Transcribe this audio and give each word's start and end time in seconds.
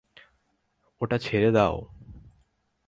ওটা 1.01 1.17
ছেড়ে 1.17 1.49
দাও! 1.51 1.75